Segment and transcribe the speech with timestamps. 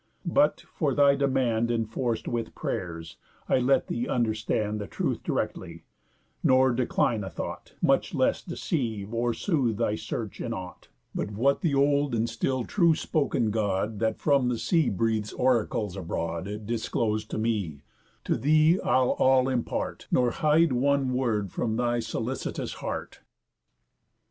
[0.25, 3.17] But, for thy demand Enforc'd with pray'rs,
[3.47, 5.83] I'll let thee understand The truth directly,
[6.43, 11.61] nor decline a thought, Much less deceive, or sooth thy search in ought; But what
[11.61, 17.29] the old and still true spoken God, That from the sea breathes oracles abroad, Disclos'd
[17.29, 17.83] to me,
[18.23, 23.19] to thee I'll all impart, Nor hide one word from thy sollicitous heart.